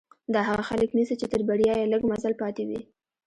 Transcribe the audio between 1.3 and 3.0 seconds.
تر بريا يې لږ مزل پاتې وي.